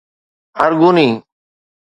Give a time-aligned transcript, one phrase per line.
[0.63, 1.11] ارگوني